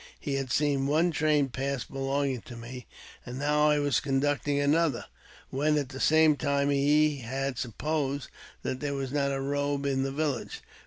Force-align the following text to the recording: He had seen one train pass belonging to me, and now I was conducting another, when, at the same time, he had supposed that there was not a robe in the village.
He 0.19 0.33
had 0.33 0.51
seen 0.51 0.87
one 0.87 1.11
train 1.11 1.49
pass 1.49 1.83
belonging 1.83 2.41
to 2.47 2.55
me, 2.55 2.87
and 3.23 3.37
now 3.37 3.69
I 3.69 3.77
was 3.77 3.99
conducting 3.99 4.59
another, 4.59 5.05
when, 5.51 5.77
at 5.77 5.89
the 5.89 5.99
same 5.99 6.35
time, 6.37 6.71
he 6.71 7.17
had 7.17 7.59
supposed 7.59 8.27
that 8.63 8.79
there 8.79 8.95
was 8.95 9.11
not 9.11 9.31
a 9.31 9.39
robe 9.39 9.85
in 9.85 10.01
the 10.01 10.11
village. 10.11 10.61